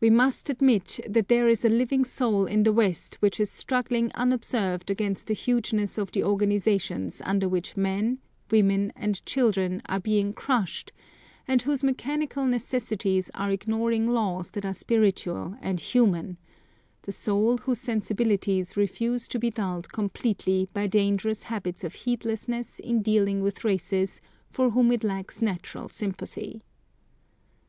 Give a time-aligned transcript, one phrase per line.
[0.00, 4.10] We must admit that there is a living soul in the West which is struggling
[4.16, 8.18] unobserved against the hugeness of the organisations under which men,
[8.50, 10.90] women and children are being crushed,
[11.46, 16.38] and whose mechanical necessities are ignoring laws that are spiritual and human,
[17.02, 23.00] the soul whose sensibilities refuse to be dulled completely by dangerous habits of heedlessness in
[23.00, 24.20] dealings with races
[24.50, 26.64] for whom it lacks natural sympathy.